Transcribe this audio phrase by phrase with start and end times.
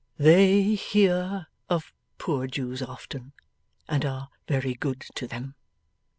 [0.17, 3.33] 'They hear of poor Jews often,
[3.87, 5.53] and are very good to them.